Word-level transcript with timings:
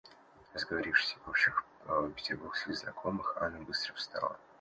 Разговорившись 0.55 1.15
об 1.17 1.29
общих 1.29 1.63
петербургских 2.15 2.75
знакомых, 2.75 3.37
Анна 3.39 3.61
быстро 3.63 3.93
встала. 3.93 4.39